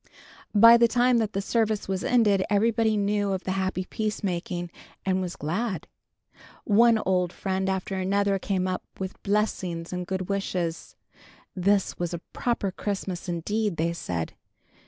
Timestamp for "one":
6.63-6.97